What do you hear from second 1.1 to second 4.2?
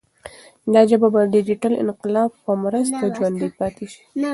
به د ډیجیټل انقلاب په مرسته ژوندۍ پاتې شي.